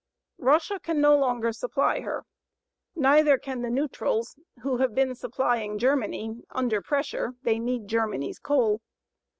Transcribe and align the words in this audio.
Russia 0.39 0.79
can 0.79 0.99
no 0.99 1.15
longer 1.15 1.53
supply 1.53 1.99
her. 1.99 2.25
Neither 2.95 3.37
can 3.37 3.61
the 3.61 3.69
neutrals, 3.69 4.35
who 4.63 4.77
have 4.77 4.95
been 4.95 5.13
supplying 5.13 5.77
Germany 5.77 6.41
under 6.49 6.81
pressure; 6.81 7.35
they 7.43 7.59
need 7.59 7.87
Germany's 7.87 8.39
coal. 8.39 8.81